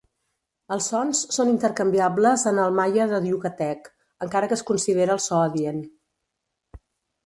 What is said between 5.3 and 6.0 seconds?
so adient.